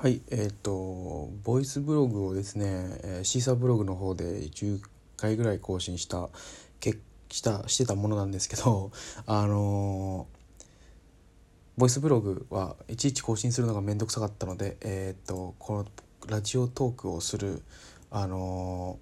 [0.00, 2.66] はい、えっ、と、ボイスブログをですね、
[3.02, 4.80] えーシーサーブログの方で10
[5.16, 6.28] 回ぐらい更新した、
[6.78, 6.98] け
[7.30, 8.92] した、してたものなんですけど、
[9.26, 10.38] あのー
[11.78, 15.86] ボイスブログはいちいち更新するのがめんどくさかったので、えっ、と、この
[16.28, 17.64] ラジオトークをする、
[18.12, 19.00] あの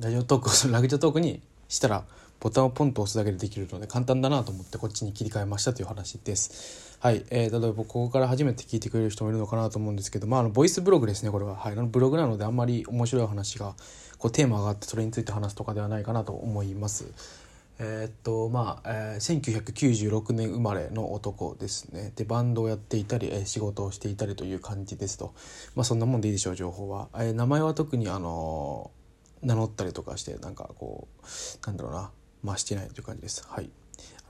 [0.00, 2.06] ラジオトークをする、ラジオトークにしたら、
[2.44, 6.98] ボタンをポンと押すだけでできるので簡単だなと思ってこっちに切り替えましたという話です。
[7.00, 11.30] はい、えー、例えばここから初めて聞いてくれる人もいるのかなと思うんですけど、まあ、あのボイスブログですね。
[11.30, 13.74] これは、はい、あのブログなのであんまり面白い話が
[14.18, 17.06] こうテーマがあってそれについて話すとかではないかなと思います。
[17.78, 22.12] えーっとまあ、えー1996年生まれの男ですね。
[22.14, 25.32] でバンドをやっていたり、えー仕事をしていたりという感じですと。
[25.74, 32.10] まあそんなもんでいいでしょう情報は、えー名前は特にあのー名乗ったりとかしてなんかこうなんだろうな。
[32.44, 33.44] まあしてないという感じです。
[33.48, 33.70] はい。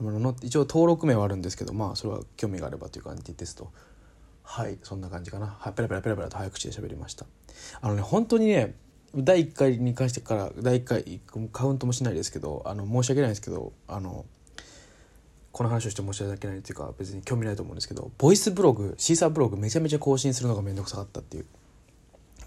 [0.01, 3.71] あの名乗って一応登録名はあるんですけどまあそれは興味があればという感じですと。
[4.43, 4.79] はい。
[4.83, 5.57] そんな感じかな。
[5.59, 5.73] はい。
[5.75, 7.27] ペラペラペラペラと早口で喋りました。
[7.81, 8.75] あのね本当にね
[9.17, 11.21] 第1回に関してから第1回
[11.53, 14.25] カウントもしないですけどあの申し訳ないですけどあの
[15.53, 21.47] この話をして申し訳ないっていうか別に興味ないと思うんですけどボイスブログシーサーブログめちゃめちゃ更新するのがめんどくさかったっていう。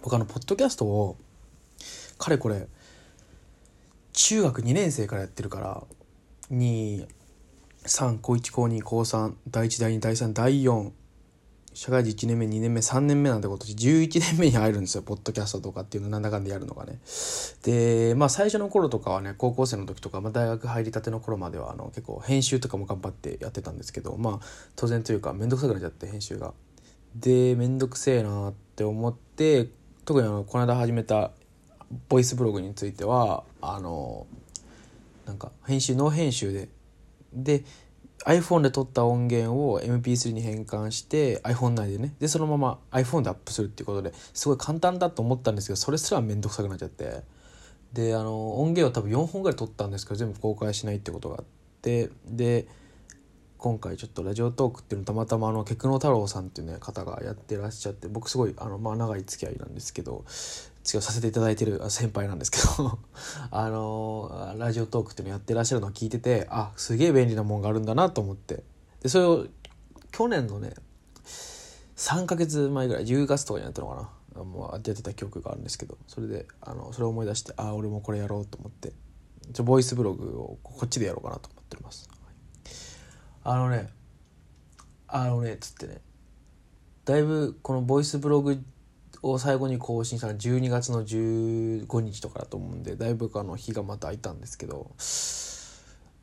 [0.01, 1.17] 僕あのポッドキャストを
[2.17, 2.67] かれこれ
[4.17, 5.83] 中学2年生からやってるから
[6.51, 7.05] 23
[8.19, 10.91] 高1高2高3第1第2第3第4
[11.75, 16.99] 社会人1年目2年目3年目なんて今年11年目に入るんですよポッドキャストとかっていうのなんだかんだやるのがね。
[17.61, 24.45] でまあ最初の頃とかはね高校生の時とか、まあ、大学入りたての頃まではあの結構編集とかも頑張ってやってたんですけどまあ
[24.75, 26.55] 当然というか面倒くさくなっちゃって編集が。
[27.15, 29.69] で面倒くせえなって思って
[30.05, 31.31] 特にあのこの間始めた
[32.09, 34.27] ボイスブログについてはあの
[35.25, 36.69] なんか編集ノー編集で
[37.33, 37.63] で
[38.25, 47.23] iPhone で撮った音源を MP3 に変換して iPhone 内でねでそのまま iPhone でアップするっていうことですごい簡単だと思ったんですけどそれすら面倒くさくなっちゃって。
[47.93, 51.45] であの音源を多分4本ぐらい撮ったんですけど全部公開しないってことがあっ
[51.81, 52.67] てで
[53.57, 62.99] 今回ちょっとラジオトークっていうのたまたまあのケクノ太郎さんっていうね方がやってらっしゃって僕すごいあのまあ長い付き合いなんですけど付き合いさせていただいてる先輩なんですけど
[63.49, 68.63] あのラジオトークっていうのやってらっしゃるのを聞いててあすげえ便利なもんがあるんだなと思って。
[69.01, 69.45] でそれを
[70.11, 70.73] 去年のね
[71.95, 74.09] 3ヶ月前ぐらい10月とかにやったのかな。
[74.43, 78.93] もうやってた記憶があるんですけどそれであのそれを思い出してあ俺もこれやろうと思って。
[79.53, 82.09] ちょボイスブログをこっちでやろうかなと思っております。
[83.49, 83.87] あのね
[85.07, 86.01] あのねつってね
[87.05, 88.61] だいぶこのボイスブログ
[89.21, 94.91] を最後に更新したの12月の15日とかだと思うんでだいぶあの日がまた空いたんですけど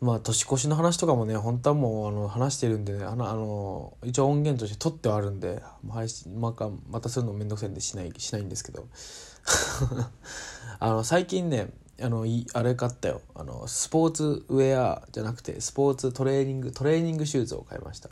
[0.02, 8.86] まあ年越しの話とかもね本当はもうあの話してるんでねあのあの一応音源として撮ってはあるんで配信まあまたするのめんどくさいんでしないしないんですけど。
[10.80, 11.68] あの最近ね
[12.00, 13.20] あのあれ買ったよ。
[13.34, 18.10] あのスポーツウェアじゃなくてスポーツトレーニングトレーニングシューズを買いました。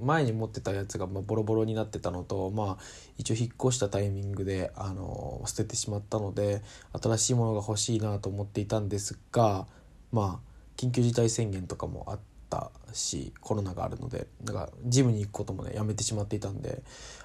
[0.00, 2.84] 前に持ってたやつがまあボロボロになってたのとまあ
[3.16, 6.62] 一応引っ越したタイミングであの捨ててしまったので
[7.00, 9.66] 新しいものが欲しいなと思っていたんですが
[10.12, 12.18] まあ緊急事態宣言とかもあっ
[12.48, 16.82] たしコロナがあるのでだからジムに行くこともねやめてしまっていたんで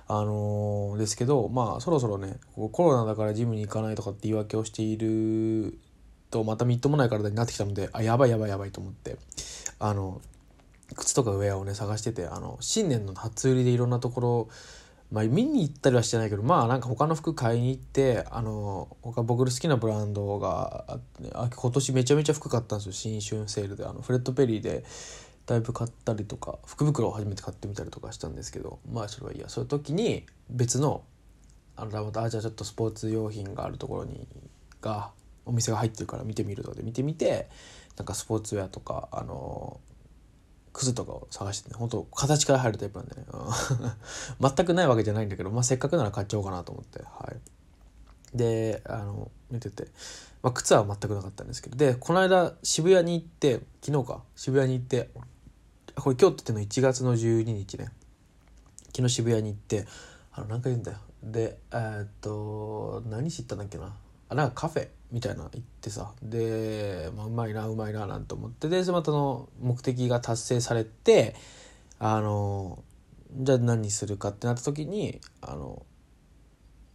[0.08, 5.78] あのーですけどまあそろそろねコロナだからジムに行かないとかって言い訳をしている
[6.30, 9.18] とまたみっともない体になってきたのであやばいやばいやばいと思って
[9.80, 10.22] あの
[10.96, 14.50] 靴とかウェアをね探しててあの新年の初売りでいろんなところ
[15.12, 21.00] まあ見に行ったりはしてないけどまあなんか他の服買いに行ってあの他僕の好きなブランドが
[21.34, 22.94] あ今年めちゃめちゃ服買ったんですよ。
[22.94, 24.84] 新春セールであのフレッド・ペリーで
[25.46, 29.50] だいぶ買ったりとか福袋を初めて買ってみたりとかしたんですけどまあそれはいいや。
[29.50, 31.04] そういう時に別の
[31.76, 34.28] あのまたあじゃあちょっとスポーツ用品があるところに
[34.82, 35.12] が
[35.46, 37.50] お店が入ってるから見てみるとかで見てみて
[37.98, 39.80] なんかスポーツウェアとかあの
[40.72, 43.26] 靴とかを探してね本当形から入るタイプなんでね、
[44.40, 44.50] うん。
[44.56, 47.00] 全くないわけじゃないんだけど、まあ、せっかくなら買っちゃおうかなと思って。
[47.04, 47.40] はい。
[48.36, 49.88] であの見てて、
[50.42, 55.12] まあ、靴は全くなかったんですけどでこの間渋谷に行って昨日か渋谷に行って
[55.96, 57.90] これ今日っての1月の12日ね。
[58.96, 59.86] 昨日渋谷に行って
[60.34, 60.98] あの何回言うんだよ。
[61.24, 63.96] でえーっと何し行ったんだっけな。
[64.30, 66.14] あなんかカフェみたいな行ってさ。
[66.22, 68.70] で、まあ、うまいなうまいななんて思って。
[68.70, 71.36] でその後の目的が達成されて
[72.00, 72.84] あの
[73.36, 75.86] じゃあ何にするかってなった時にあの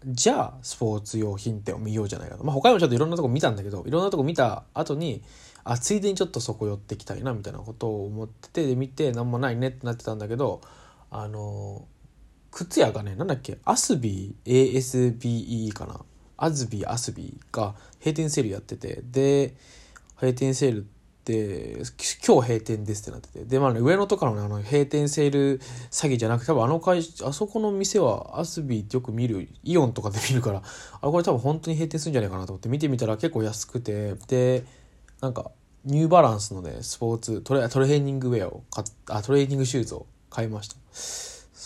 [0.06, 5.22] じゃあスポーツ用品店を見ようじゃないかと、まあ、他にもちょっといろんなとこ見たんだけどいろんなとこ見た後に
[5.64, 10.60] あついでにちょっとそこ寄ってきたいなみたいなことを思っててで見て何もないねってなってたんだけど
[11.10, 11.86] あの
[12.50, 16.00] 靴屋がね、なんだっけ、アスビー、ASBE かな。
[16.36, 19.54] アズビー、アスビーが閉店セールやってて、で、
[20.16, 20.86] 閉店セール
[21.28, 21.82] って、
[22.26, 25.58] 今日閉店ですってなってて、で、まあね、上野とかのね、あの、閉店セール
[25.90, 34.64] 詐欺じゃなくて、多分あの会あそこの店はアスビーってよく見る、イオンとかで見るから、あ、これ多分本当に閉店するんじゃないかなと思って見てみたら結構安くて、で、
[35.20, 35.50] なんか、
[35.84, 40.76] ニューバランスのね、スポーツ、トレトレーニングウェアを買あ、トレーニングシューズを買いました。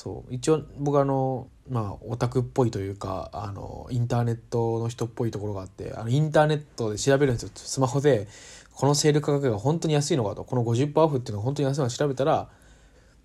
[0.02, 0.34] そう。
[0.34, 7.50] 一応僕あのまあオタクっぽいというかあのインターネットの人っぽいところがあってあのインターネットで調べるんですよ。
[7.54, 8.26] スマホで。
[8.74, 12.48] このセール価格が本当に安いのかとこの50%オフっていうのが本当に安いのか調べたら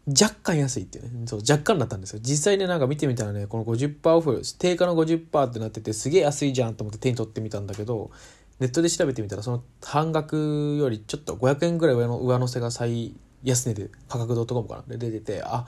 [0.07, 1.27] 若干安いっていうね。
[1.27, 2.19] そう若干だったんですよ。
[2.21, 8.11] 実際ねなんか見てみたらねこの50%オフ定価の50%ってなっててすげえ安いじゃんと思って手に取ってみたんだけど
[8.59, 14.97] ネットで調べてみたらその半額よりちょっと500円ぐらい上の上乗せが最安値で価格 .com かな。
[14.97, 15.65] で出ててあ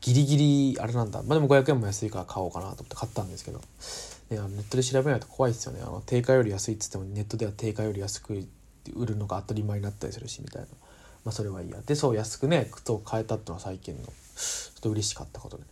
[0.00, 1.22] ギリギリあれなんだ。
[1.22, 3.60] まあでも500円も安いから買おうかなと思って買ったんですけど。
[4.30, 5.80] ネットで調べないと怖いですよね。
[5.82, 8.42] あの定価より安いっつってもネットでは定価より安く
[8.90, 10.68] 売るのが当たり前になったりするしみたいな。
[11.24, 11.78] まあそれはいいや。
[11.86, 14.02] でそう安くね靴を買えたっていうのは最近の。
[14.02, 14.10] ちょ
[14.78, 15.62] っと嬉しかったことで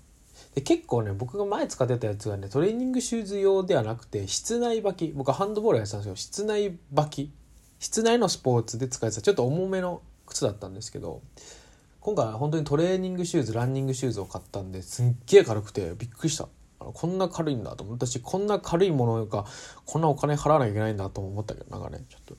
[0.55, 5.09] で結構ね僕が前使ってたやつがねトレーニングシューズ用ではなくて室内履き。
[5.09, 7.33] 僕はハンドボールやってたんですけど室内履き。
[7.79, 9.23] 室内のスポーツで使えてた。
[9.23, 11.23] ちょっと重めの靴だったんですけど
[12.01, 16.49] 今回は本当にトレーニングシューズランニングシューズを買ったんですっげえ軽くてびっくりした。
[16.79, 19.45] あのこんな軽いんだと思ったしこんな軽いものが
[19.85, 22.37] こんなお金払わなきゃいけないんだと思ったけどなんかねちょっと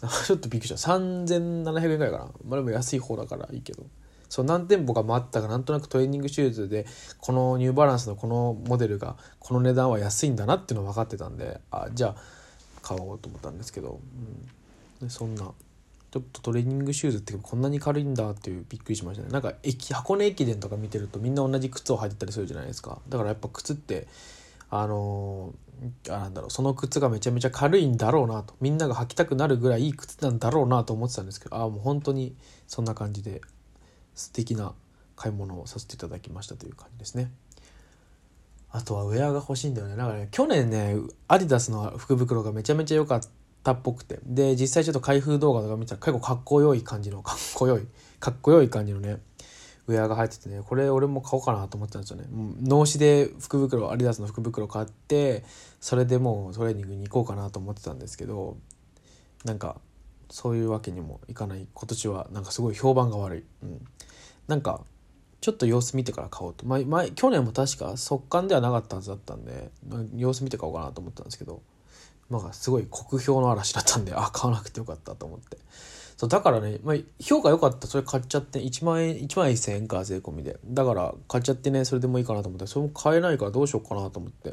[0.26, 0.92] ちょっとびっくりした。
[0.92, 2.24] 3700円ぐらいかな。
[2.44, 3.84] まあでも安い方だからいいけど。
[4.28, 6.86] そう何店舗か回ったかなんとなくトレーニングシューズで
[7.18, 12.16] このニューバランスのこのモデルがこの値段は安いんだなっていうのは分かってたんであじゃあ
[12.82, 14.00] 買おうと思ったんですけど、
[15.02, 15.50] うん、そんな。
[16.10, 19.30] ちょっとトレーニングシューズってこんなに軽いんだっていうびっくりしましたね。
[19.30, 22.98] なんか駅箱根駅伝とか見てるとみんな同じ靴を履いてたりするじゃないですか。
[23.10, 24.08] だからやっぱ靴って
[24.70, 25.67] あのー、
[26.06, 32.36] なんだろうその靴がめちゃめちゃ軽いんだろうなとみんなが履きたくなるぐらいいい靴なんだろうなと思ってたんですけどああもう本当に
[32.66, 33.40] そんな感じで
[34.14, 34.74] 素敵な
[35.16, 37.30] 買い物をさせていただきましたという感じですね。
[38.70, 39.96] あとはウェアが欲しいんだよね。
[39.96, 40.96] だからね去年ね
[41.26, 43.22] アディダスの福袋がめちゃめちゃ良かっ
[43.62, 47.86] たっぽくてで実際ちょっと開封動画とか見たら結構かっこよい感じのかっこよい
[48.20, 49.18] かっこよい感じのね
[49.88, 52.24] ウェアが入っててねこれ俺も買おうかなと思ったんですよね。
[52.30, 55.44] 脳死で福袋アディダスの福袋買って
[55.80, 58.56] それでもうトレーニングに行こうかなと思ってたんですけど
[59.44, 59.80] なんか
[60.30, 61.66] そういうわけにもいかない。
[61.72, 63.84] 今年はなんかすごい評判が悪い、うん、
[64.46, 64.82] なんか
[65.40, 66.66] ちょっと様子見てから買おうと。
[66.66, 71.62] 前前去年も確か速乾ではなかったはずだったんでま様子見て買おうかなと思ったんですけど
[72.30, 75.56] なんかすごい酷評の嵐だったんで、あ、買わなくてよかったと思って。
[76.18, 80.58] そう、だからね、まあ、評価良かったそれ買っちゃって、1万円、1万1000円か、税込みで。
[80.66, 84.52] だから、買っちゃってね、それでもいいかなと思って、それも買えないからどうしようかなと思って。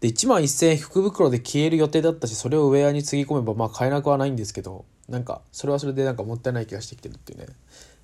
[0.00, 7.46] で、1万1000円福袋で消える予定だったし、それをウェアにつぎ込めば、まあ買えなくはないんですけど、なんか、それはそれでなんかもったいない気がしてきてるっていうね、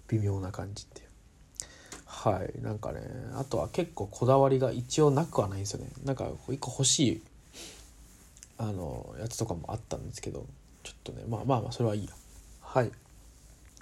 [0.09, 1.09] 微妙な感じっていう。
[2.07, 3.03] はい、なんかね、
[3.35, 5.91] あとは結構こだわりが一応なくはないんですよね。
[6.05, 7.23] なんか、一個欲しい
[8.63, 10.47] あのやつとかもあったんですけど
[10.85, 12.11] ちょっとねまあまあまあそれはいいや
[12.73, 12.91] はい。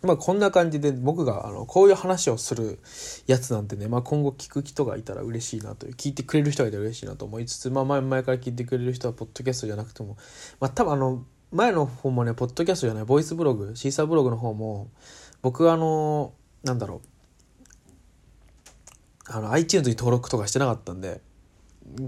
[0.03, 2.81] まあこんな感じで僕があのこういう話をする
[3.29, 10.17] やつなんてね、まあ、今後聞く人がいたら嬉しいなという聞いてくれる人がいたら嬉しいなと思いつつ、まあ、前々から聞いてくれる人はポッドキャストじゃなくても、
[10.59, 14.89] まあ、多分あの前の方もねポッドキャストじゃないボイスブログシーサーブログの方も
[15.43, 16.33] 僕はあの
[16.65, 17.09] なんだろう
[19.33, 21.21] あの iTunes に登録とかしてなかったんで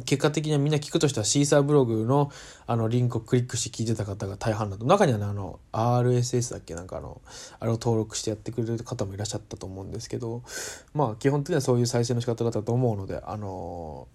[0.05, 2.31] 結果的にはみんな聞くとしてはシーサーブログの
[2.67, 4.85] あのリンクをクリックして聞いてた方が大半だと。
[4.85, 6.75] 中にはねあの RSS だっけ？
[6.75, 7.21] なんかあの
[7.61, 10.43] あれを登録してやってくれる方もいらっしゃったと思うんですけど。
[10.95, 14.09] まあ基本的にはそういう再生の仕方だったと思うのであの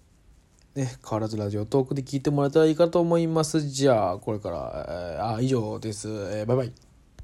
[0.74, 3.60] ね変わらずラジオトークで聞いてもらえたらいいかと思います。
[3.60, 6.87] じゃあこれから、えー、あ以上です、えー、バイバイ。